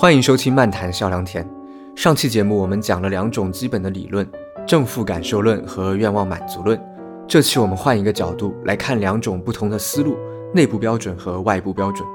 [0.00, 1.44] 欢迎收听漫谈笑良田。
[1.96, 4.24] 上期节目我们讲了两种基本的理论：
[4.64, 6.80] 正负感受论和愿望满足论。
[7.26, 10.16] 这期我们换一个角度来看两种不同的思路：
[10.54, 12.06] 内部标准和外部标准。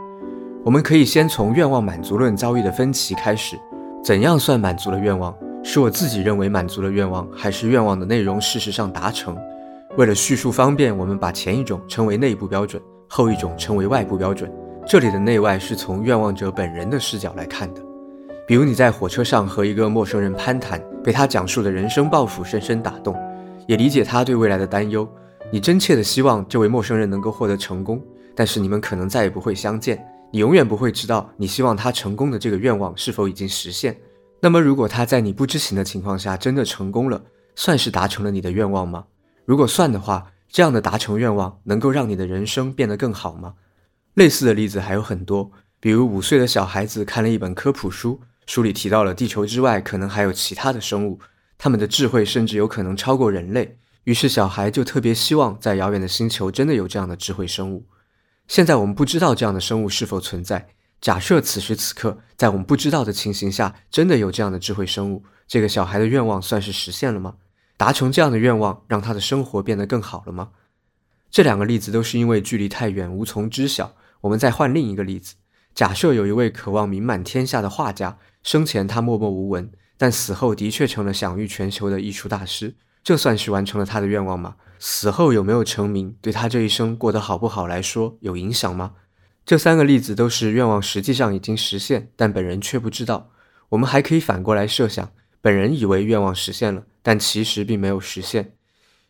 [0.64, 3.60] 我们可以先从愿望满足论遭遇的分歧开始。
[4.02, 5.36] 怎样算满足了愿望？
[5.62, 9.38] 是我自己认为满足了愿望，还是愿望的内容事实上达成？
[9.98, 14.50] 为了叙述方便，我们把前一种称为内部标准，后一种称为外部标准。
[14.86, 17.82] 这里的内外是从愿望者本人的视角来看的。
[18.46, 23.16] 比如你在火车上和一个陌生人攀谈，被他讲述的人生抱负深深打动，
[23.66, 25.08] 也理解他对未来的担忧。
[25.52, 28.02] 你真切的希望这位陌生人能够获得成功，
[28.36, 30.06] 但是你们可能再也不会相见。
[30.32, 33.96] 你永远不会知道你希望他成功的这个愿望是否已经实现。
[34.42, 37.22] 那么，如果他在你不知情的情况下真的成功了，
[37.56, 39.06] 算是达成了你的愿望吗？
[39.46, 43.54] 如果算的话，这样的达成愿望能够让你的人生变得更好吗？
[44.14, 51.20] 类似的例子还有很多，比如五岁的小孩子看了一本科普书，书里提到了地球之外可能还有其他的生物，
[51.58, 53.78] 他们的智慧甚至有可能超过人类。
[54.04, 57.88] 于是小孩就特别希望在遥远的星球真的有这样的智慧生物。
[58.48, 60.68] 现在我们不知道这样的生物是否存在。
[61.02, 67.36] 假设此时此刻在我们不知道的情形下真的有这样的智慧生物，这个小孩的愿望算是实现了吗？
[67.78, 70.50] 达成这样的愿望，让他的生活变得更好了吗？
[71.32, 73.96] 这两个例子都是因为距离太远无从知晓。
[74.24, 75.36] 我们再换另一个例子，
[75.76, 84.56] 假设有一位渴望名满天下的画家，生前他默默无闻，但死后的确成了享誉全球的艺术大师，这算是完成了他的愿望吗？
[84.80, 88.94] 死后有没有成名，对他这一生过得好不好来说有影响吗？
[89.46, 93.30] 这三个例子都是愿望实际上已经实现，但本人却不知道。
[93.70, 98.54] 我们还可以反过来设想，本人以为愿望实现了，但其实并没有实现。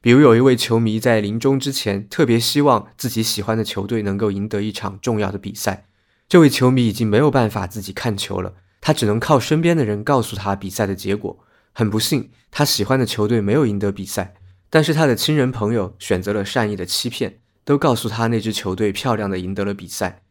[0.04, 5.86] 比如有一位球迷在临终之前特别希望自己喜欢的球队能够赢得一场重要的比赛。
[6.28, 11.40] 这位球迷已经没有办法自己看球了，他只能靠身边的人告诉他比赛的结果。
[11.72, 14.34] 很不幸，他喜欢的球队没有赢得比赛，
[14.70, 20.24] 但是他的亲人朋友选择了善意的欺骗，都告诉他那支球队漂亮的赢得了比赛。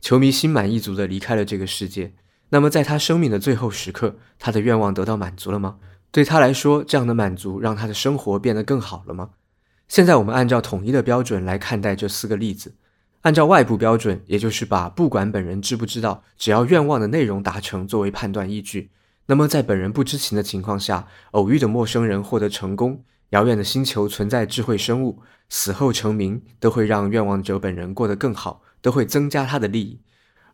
[0.00, 2.14] 球迷心满意足地离开了这个世界。
[2.48, 5.76] 那么在他生命的最后时刻，他的愿望得到满足了吗？
[6.10, 9.30] 对他来说，这样的满足让他的生活变得更好了吗？
[9.88, 12.74] 现在我们按照统一的标准来看待这四个例子。
[13.22, 18.90] 按照外部标准，也就是把不管本人知不知道，只要愿望的内容达成作为判断依据，
[19.26, 29.98] 那么在本人不知情的情况下，偶遇的陌生人获得成功，遥远的星球存在智慧生物，死后成名，都会让愿望者本人过得更好，都会增加他的利益；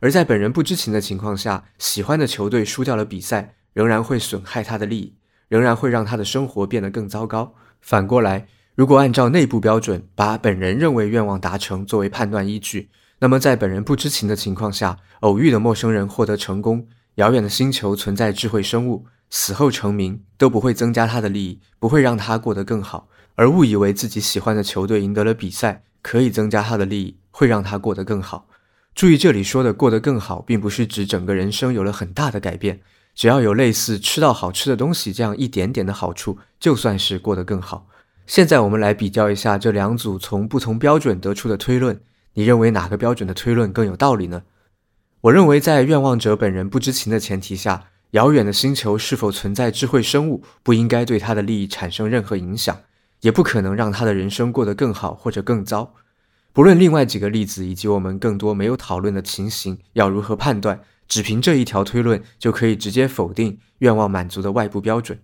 [0.00, 5.14] 而在本人不知情的情况下，喜欢的球队输掉了比赛，仍然会损害他的利益。
[5.48, 7.54] 仍然会让他的生活变得更糟糕。
[7.80, 12.90] 反过来，如果按照内部标准，把本人认为愿望达成作为判断依据，
[13.20, 23.08] 那么在本人不知情的情况下，偶遇的陌生人获得成功，遥远的星球存在智慧生物，死后成名，都不会增加他的利益，不会让他过得更好。
[23.36, 28.48] 而误以为自己喜欢的球队赢得了比赛，可以增加他的利益，会让他过得更好。
[28.94, 32.80] 注意，这里说的过得更好，并不是指整个人生有了很大的改变。
[33.14, 37.86] 只要有类似吃到好吃的东西这样一点点的好处，就算是过得更好。
[38.26, 42.00] 现在我们来比较一下这两组从不同标准得出的推论，
[42.34, 44.42] 你认为哪个标准的推论更有道理呢？
[45.22, 52.78] 我认为，在愿望者本人不知情的前提下，遥远的星球是否存在智慧生物，不应该对他的利益产生任何影响，
[53.20, 55.94] 也不可能让他的人生过得更好或者更糟。
[56.52, 60.80] 不论另外几个例子以及我们更多没有讨论的情形，要如何判断？
[61.08, 65.18] 只凭这一条推论就可以直接否定愿望满足的外部标准，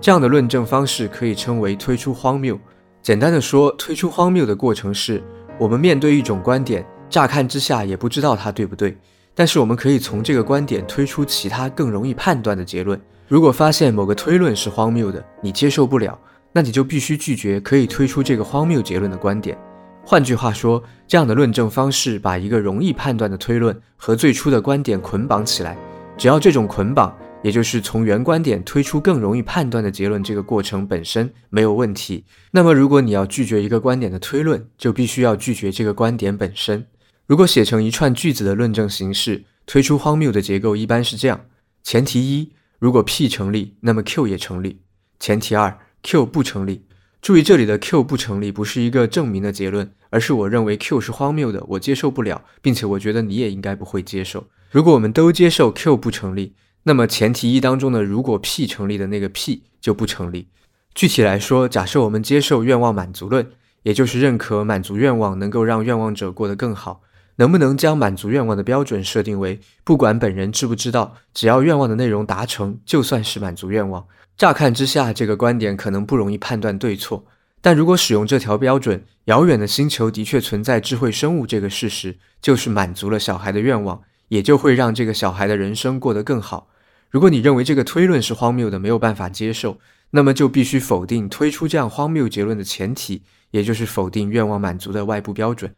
[0.00, 2.58] 这样的论证方式可以称为推出荒谬。
[3.00, 5.22] 简单的说，推出荒谬的过程是
[5.58, 8.96] 我们面对一种观点，乍看之下也不知道它对不对，
[9.34, 13.00] 但是我们可以从这个观点推出其他更容易判断的结论。
[13.26, 16.18] 如果发现某个推论是荒谬的，你接受不了，
[16.52, 19.58] 那你就必须拒绝可以推出这个荒谬结论的观点。
[20.04, 25.76] 换句话说，这样的论证方式把一个容易判断的推论和最初的观点捆绑起来。
[26.18, 36.86] 只要这种捆绑，也就是从原观点推出更容易判断的结论这个过程本身没有问题，那么如果你要拒绝一个观点的推论，就必须要拒绝这个观点本身。
[37.26, 41.46] 如果写成一串句子的论证形式，推出荒谬的结构一般是这样：
[41.82, 44.78] 前提一，如果 P 成立，那么 Q 也成立；
[45.18, 46.84] 前提二，Q 不成立。
[47.22, 54.48] 注意，这里的 Q 不成立，不是一个证明的结论，而是我认为 Q 是荒谬的，我接受不了，并且我觉得你也应该不会接受。
[54.72, 60.48] 如果我们都接受 Q 不成立，那么前提一当中的如果 P 成立的那个 P 就不成立。
[60.96, 63.52] 具体来说，假设我们接受愿望满足论，
[63.84, 67.02] 也就是认可满足愿望能够让愿望者过得更好，
[67.36, 74.04] 能不能将满足愿望的标准设定为不管本人知不知道，只要愿望的内容达成，就算是满足愿望？
[74.36, 77.24] 乍看之下，这个观点可能不容易判断对错。
[77.60, 86.68] 但如果使用这条标准，遥远的星球的确存在智慧生物这个事实，就是满足了小孩的愿望，也就会让这个小孩的人生过得更好。
[87.08, 89.78] 如果你认为这个推论是荒谬的，没有办法接受，
[90.10, 95.72] 那么就必须否定推出这样荒谬结论的前提，也就是否定愿望满足的外部标准。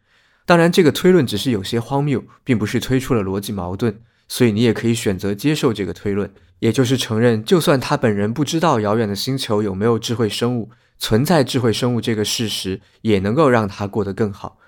[0.47, 14.59] 当然，这个推论只是有些荒谬，并不是推出了逻辑矛盾，所以你也可以选择接受这个推论，也就是承认，就算他本人不知道遥远的星球有没有智慧生物存在，智慧生物这个事实也能够让他过得更好。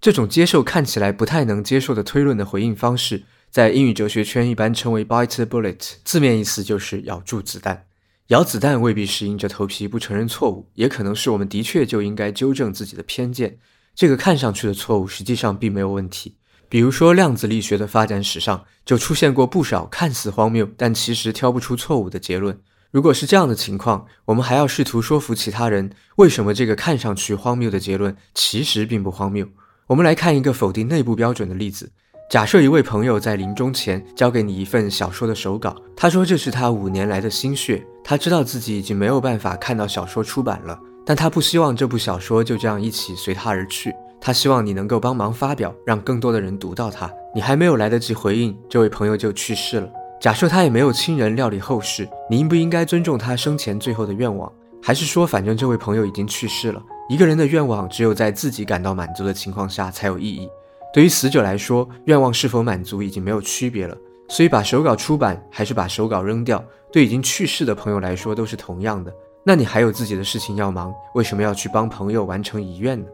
[0.00, 7.86] 这种接受看起来不太能接受的推论的回应方式，在英语哲学圈一般称为 bite the bullet，字面意思就是咬住子弹。
[8.28, 13.58] 咬子弹未必是硬着头皮不承认错误，也可能是我们的确就应该纠正自己的偏见。
[13.94, 16.36] 这个看上去的错误，实际上并没有问题。
[16.68, 22.58] 比如说，量子力学的发展史上就出现过不少看似荒谬，但其实挑不出错误的结论。
[22.90, 29.46] 如果是这样的情况，我们还要试图说服其他人，为什么这个看上去荒谬的结论其实并不荒谬。
[29.88, 31.90] 我们来看一个否定内部标准的例子：
[32.30, 40.78] 假设一位朋友在临终前交给你一份小说的手稿，他说这是他五年来的心血，他知道自己已经没有办法看到小说出版了。
[41.04, 43.92] 但他不希望这部小说就这样一起随他而去，
[44.26, 47.12] 他希望你能够帮忙发表，让更多的人读到它。
[47.34, 49.86] 你还没有来得及回应，这位朋友就去世了。
[50.18, 54.50] 假设他也没有亲人料理后事，你应不应该尊重他生前最后的愿望？
[54.82, 60.48] 还是说，反正这位朋友已经去世了，一个人的愿望只有在自己感到满足的情况下才有意义。
[60.94, 63.94] 对于死者来说，愿望是否满足已经没有区别了。
[64.30, 69.12] 所以，把手稿出版还是把手稿扔掉，对已经去世的朋友来说都是同样的。
[69.44, 73.06] 那你还有自己的事情要忙，为什么要去帮朋友完成遗愿呢？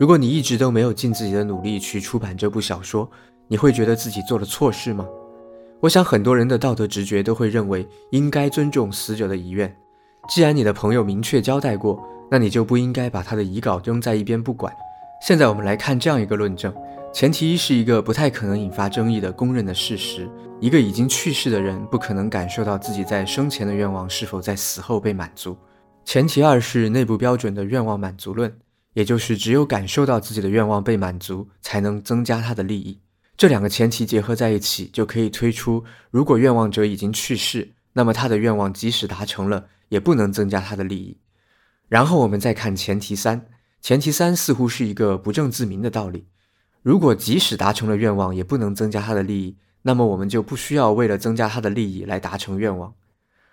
[0.00, 3.08] 如果你一直都没有尽自己的努力去出版这部小说，
[3.46, 5.06] 你会觉得自己做了错事吗？
[5.80, 9.72] 我想很多人的道德直觉都会认为应该尊重死者的遗愿。
[10.28, 14.72] 既然你的朋友明确交代过，那你就不应该把他的遗稿扔在一边不管。
[15.20, 16.72] 现在我们来看这样一个论证：
[17.12, 20.28] 前提一是一个不太可能引发争议的公认的事实，
[20.60, 25.56] 一个已经去世的人不可能感受到自己在生前的愿望是否在死后被满足。
[26.04, 28.52] 前提二是内部标准的愿望满足论，
[28.94, 33.00] 也就是只有感受到自己的愿望被满足，才能增加他的利益。
[33.36, 41.18] 这两个前提结合在一起，就可以推出：如果愿望者已经去世，那么他的愿望即使达成了，也不能增加他的利益。
[41.88, 43.46] 然后我们再看前提三，
[43.80, 46.26] 前提三似乎是一个不证自明的道理：
[46.82, 52.94] 如果即使达成了愿望，也不能增加他的利益，那么我们就不需要为了增加他的利益来达成愿望。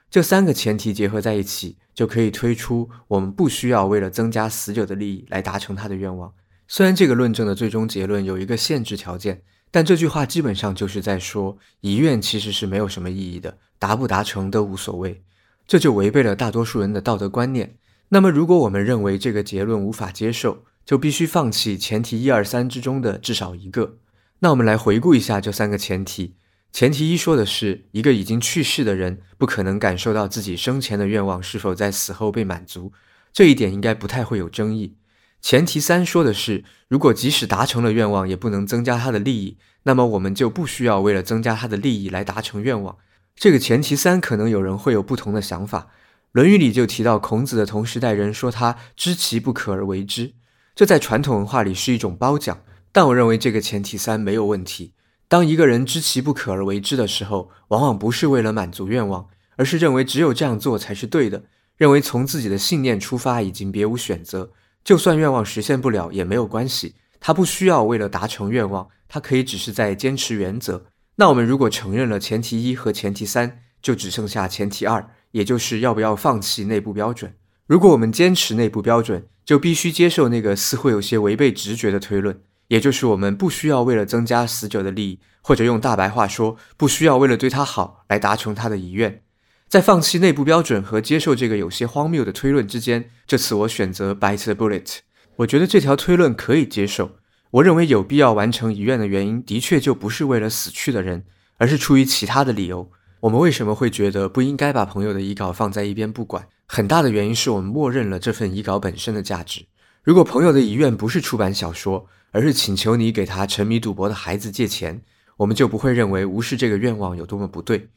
[0.09, 6.33] 这三个前提结合在一起，就可以推出我们不需要为了增加死者的利益来达成他的愿望。
[6.67, 15.23] 虽然这个论证的最终结论有一个限制条件，但这句话基本上就是在说遗愿其实是没有什么意义的，达不达成都无所谓。
[15.67, 17.75] 这就违背了大多数人的道德观念。
[18.09, 23.97] 那么，如果我们认为这个结论无法接受，就必须放弃前提一二三之中的至少一个。
[24.39, 26.33] 那我们来回顾一下这三个前提。
[26.71, 32.94] 前提一说的是一个已经去世的人不可能感受到自己生前的愿望是否在死后被满足，
[33.33, 34.95] 这一点应该不太会有争议。
[35.42, 42.97] 前提三说的是，如果即使达成了愿望也不能增加他的利益，那么我们就不需要为了增加他的利益来达成愿望。
[43.35, 45.80] 这个前提三可能有人会有不同的想法。
[46.33, 50.33] 《论语》里就提到孔子的同时代人说他知其不可而为之，
[50.76, 52.61] 这在传统文化里是一种褒奖。
[52.92, 54.94] 但我认为这个前提三没有问题。
[55.30, 61.44] 当一个人知其不可而为之的时候，往往不是为了满足愿望，而是认为只有这样做才是对的，
[61.78, 64.52] 认为从自己的信念出发已经别无选择，
[64.83, 70.88] 就算愿望实现不了也没有关系，他不需要为了达成愿望，他可以只是在坚持原则。
[71.18, 77.36] 那我们如果承认了前提一和前提三，就只剩下前提二，也就是要不要放弃内部标准。
[77.68, 82.42] 如果我们坚持内部标准，就必须接受那个似乎有些违背直觉的推论。
[82.69, 89.21] 也就是我们不需要为了增加死者的利益，或者用大白话说，不需要为了对他好来达成他的遗愿。
[89.68, 94.97] 在放弃内部标准和接受这个有些荒谬的推论之间，这次我选择 bite the bullet。
[95.35, 97.18] 我觉得这条推论可以接受。
[97.52, 101.26] 我认为有必要完成遗愿的原因，的确就不是为了死去的人，
[101.57, 102.90] 而是出于其他的理由。
[103.21, 106.47] 我们为什么会觉得不应该把朋友的遗稿放在一边不管？
[106.68, 109.66] 很大的原因是我们默认了这份遗稿本身的价值。
[110.04, 115.02] 如果朋友的遗愿不是出版小说，而是请求你给他沉迷赌博的孩子借钱，
[115.38, 117.90] 我们就不会认为无视这个愿望有多么不对。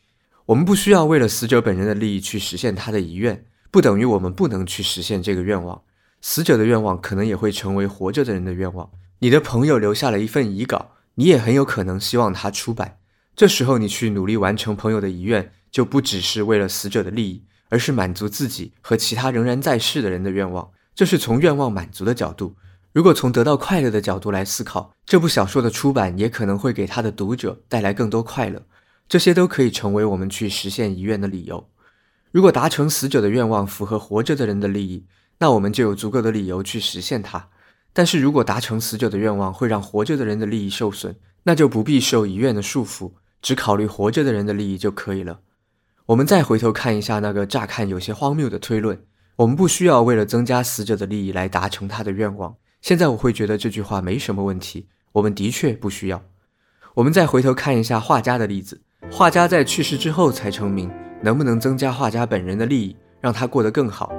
[0.47, 5.83] 我们不需要为了死者本人的利益去实现他的遗愿，不等于我们不能去实现这个愿望。
[6.21, 8.91] 死者的愿望可能也会成为活着的人的愿望。
[9.21, 12.99] 你的朋友留下了一份遗稿，你也很有可能希望他出版。
[13.35, 20.71] 这时候，你去努力完成朋友的遗愿，就不只是为了死者的利益，而是满足自己和其他仍然在世的人的愿望。
[20.95, 22.57] 这是从愿望满足的角度。
[22.92, 28.62] 如果从得到快乐的角度来思考，这部小说的出版也可能会给他的读者带来更多快乐。
[29.08, 31.68] 这些都可以成为我们去实现遗愿的理由。
[32.30, 35.06] 如果达成死者的愿望符合活着的人的利益，
[35.38, 37.49] 那我们就有足够的理由去实现它。
[37.94, 43.12] 但是如果达成死者的愿望会让活着的人的利益受损，那就不必受遗愿的束缚。
[43.40, 45.40] 只考虑活着的人的利益就可以了。
[46.06, 49.02] 我们再回头看一下那个乍看有些荒谬的推论：
[49.37, 52.54] 我们不需要为了增加死者的利益来达成他的愿望。
[52.83, 54.89] 现在我会觉得这句话没什么问题。
[55.12, 56.21] 我们的确不需要。
[56.95, 60.91] 我们再回头看一下画家的例子：画家在去世之后才成名，
[61.23, 64.12] 能不能增加画家本人的利益，让他过得更好？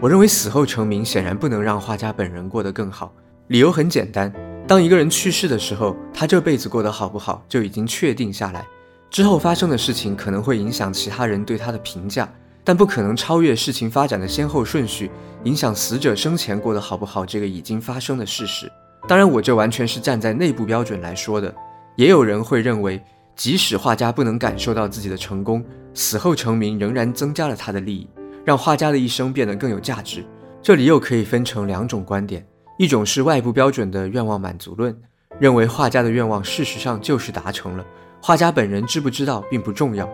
[0.00, 3.12] 我认为死后成名显然不能让画家本人过得更好。
[3.48, 4.32] 理由很简单。
[4.66, 8.66] 当一个人去世的时候，他这辈子过得好不好就已经确定下来。
[9.10, 12.26] 之后发生的事情可能会影响其他人对他的评价，
[12.68, 15.10] 但不可能超越事情发展的先后顺序，
[15.44, 18.70] 影响死者生前过得好不好这个已经发生的事实。
[19.08, 21.54] 当然，我这完全是站在内部标准来说的。
[21.96, 23.02] 也有人会认为，
[23.34, 28.06] 即使画家不能感受到自己的成功，死后成名仍然增加了他的利益，
[28.44, 30.22] 让画家的一生变得更有价值。
[30.60, 32.46] 这里又可以分成两种观点。
[32.78, 34.94] 一种是外部标准的愿望满足论，
[35.40, 37.84] 认为画家的愿望事实上就是达成了，
[38.20, 40.06] 画家本人知不知道并不重要；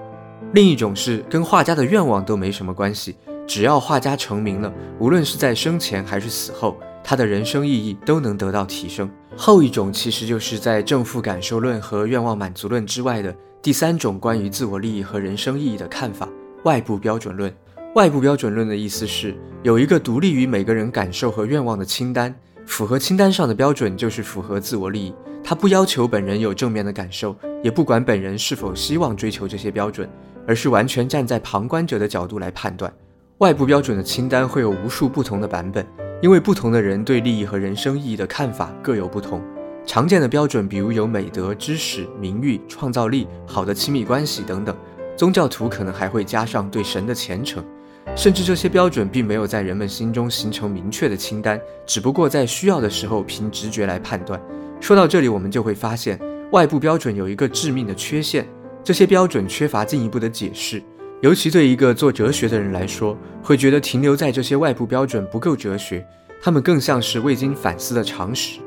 [0.52, 9.10] 另一种是跟画家的愿望都没什么关系，只要画家成名了，无论是在生前还是死后，他的人生意义都能得到提升。
[9.36, 16.28] 后一种其实就是在正负感受论和愿望满足论之外的第三种关于自我利益和人生意义的看法——
[16.62, 17.52] 外部标准论。
[17.96, 22.34] 外部标准论的意思是有一个独立于每个人感受和愿望的清单。
[22.66, 25.14] 符合清单上的标准就是符合自我利益，
[25.46, 30.08] 他不要求本人有正面的感受，也不管本人是否希望追求这些标准，
[30.46, 32.90] 而是完全站在旁观者的角度来判断。
[33.38, 35.86] 外部标准的清单会有无数不同的版本，
[36.22, 39.42] 因为不同的人对利益和人生意义的看法各有不同。
[39.84, 44.74] 常见的标准比如有美德、知识、名誉、创造力、好的亲密关系等等。
[45.14, 47.62] 宗教徒可能还会加上对神的虔诚。
[48.16, 54.40] 甚至这些标准并没有在人们心中形成明确的清单，只不过在需要的时候凭直觉来判断。
[54.80, 56.20] 说到这里，我们就会发现，
[56.52, 58.46] 外部标准有一个致命的缺陷：
[58.82, 60.82] 这些标准缺乏进一步的解释。
[61.22, 66.06] 尤其对一个做哲学的人来说，会觉得停留在这些外部标准不够哲学，
[66.42, 68.60] 他们更像是未经反思的常识。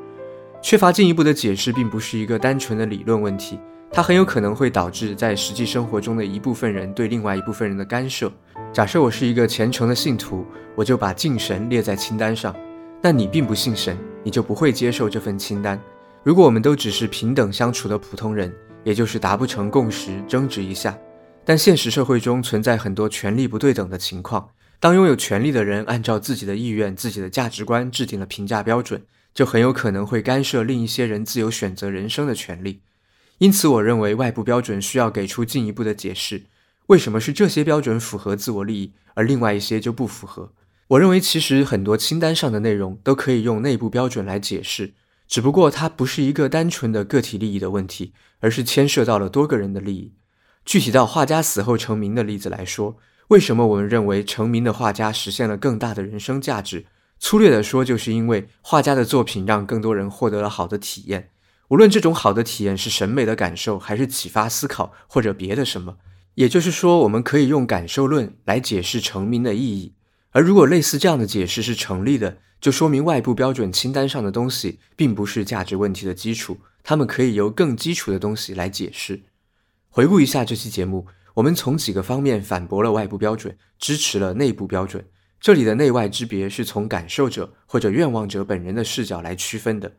[0.60, 3.60] 缺乏进一步的解释，并不是一个单纯的理论问题。
[3.92, 8.32] 它很有可能会导致在实际生活中的一部分人对另外一部分人的干涉。
[8.74, 10.44] 假设我是一个虔诚的信徒，
[10.76, 12.56] 我就把敬神列在清单上。
[13.00, 15.80] 但你并不信神，你就不会接受这份清单。
[16.28, 18.54] 如果我们都只是平等相处的普通人，
[18.84, 21.00] 也就是达不成共识，争执一下。
[21.46, 32.82] 但现实社会中存在很多权力不对等的情况，当拥有权力的人按照自己的意愿、自己的价值观制定了评价标准，就很有可能会干涉另一些人自由选择人生的权利。
[33.38, 36.44] 因此，我认为外部标准需要给出进一步的解释：
[36.88, 40.52] 为什么是这些标准符合自我利益，而另外一些就不符合？
[40.90, 44.92] 我认为，其实很多清单上的内容都可以用内部标准来解释，
[45.28, 50.14] 只不过它不是一个单纯的个体利益的问题，而是牵涉到了多个人的利益。
[50.66, 52.98] 具体到画家死后成名的例子来说，
[53.30, 56.86] 为什么我们认为成名的画家实现了更大的人生价值？
[57.20, 61.32] 粗略地说，就是因为画家的作品让更多人获得了好的体验。
[61.70, 65.98] 无论这种好的体验是审美的感受，还是启发思考，或者别的什么，
[66.36, 69.96] 也就是说，我们可以用感受论来解释成名的意义。
[70.38, 79.24] 而如果类似这样的解释是成立的，就说明外部标准清单上的东西并不是价值问题的基础，它们可以由更基础的东西来解释。
[79.89, 85.03] 回顾一下这期节目，我们从几个方面反驳了外部标准，支持了内部标准。
[85.41, 89.91] 这里的内外之别是从感受者或者愿望者本人的视角来区分的。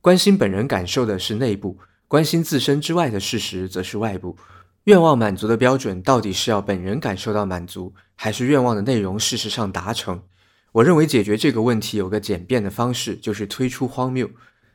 [0.00, 4.36] 关心本人感受的是内部，关心自身之外的事实则是外部。
[4.84, 10.22] 愿望满足的标准到底是要本人感受到满足，还是愿望的内容事实上达成？
[10.72, 14.28] 我认为解决这个问题有个简便的方式，就是推出荒谬。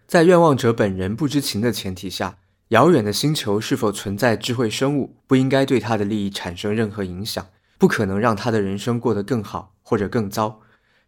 [0.08, 2.40] 在愿望者本人不知情的前提下，
[2.70, 7.46] 遥远的星球是否存在智慧生物，不应该对他的利益产生任何影响，
[7.78, 10.62] 不可能让他的人生过得更好或者更糟。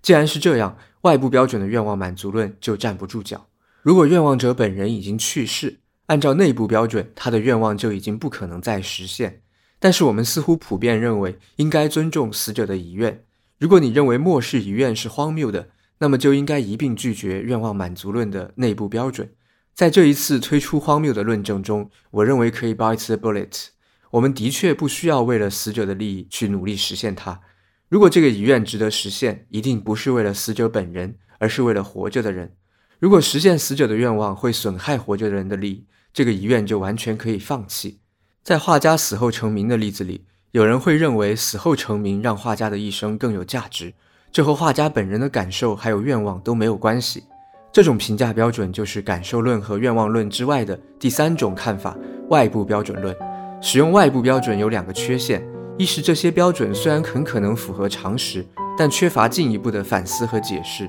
[0.04, 3.48] 既然是这样，外部标准的愿望满足论就站不住脚。
[3.82, 5.80] 如果愿望者本人已经去世，
[6.12, 9.44] 按照内部标准，他的愿望就已经不可能再实现。
[9.80, 13.24] 但是我们似乎普遍认为应该尊重死者的遗愿。
[13.58, 19.32] 如果你认为漠视遗愿是荒谬的，那么就应该一并拒绝愿望满足论的内部标准。
[19.74, 23.68] 在这一次推出荒谬的论证中，我认为可以 bite the bullet。
[24.10, 27.40] 我们的确不需要为了死者的利益去努力实现它。
[27.88, 32.58] 如果这个遗愿值得实现，一定不是为了死者本人，而是为了活着的人。
[33.00, 38.00] 如果实现死者的愿望会损害活着的人的利益，这个遗愿就完全可以放弃。
[38.44, 43.94] 在画家死后成名的例子里，有人会认为死后成名让画家的一生更有价值，
[44.32, 47.24] 这和画家本人的感受还有愿望都没有关系。
[47.72, 51.98] 这种评价标准就是感受论和愿望论之外的第三种看法——
[52.30, 53.16] 外部标准论。
[53.62, 55.42] 使用外部标准有两个缺陷：
[55.78, 58.46] 一是这些标准虽然很可能符合常识，
[58.78, 60.86] 但缺乏进一步的反思和解释；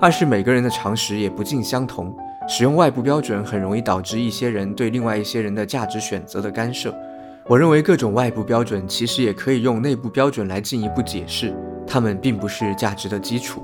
[0.00, 2.16] 二是每个人的常识也不尽相同。
[2.48, 6.94] 使用外部标准很容易导致一些人对另外一些人的价值选择的干涉。
[7.46, 11.54] 我认为各种外部标准其实也可以用内部标准来进一步解释，
[11.86, 13.62] 它们并不是价值的基础。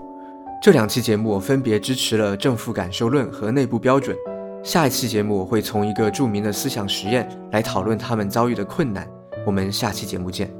[0.61, 4.16] 这两期节目我分别支持了正负感受论和内部标准。
[4.64, 9.08] 下一期节目我会从一个著名的思想实验来讨论他们遭遇的困难。
[9.47, 10.57] 我们下期节目见。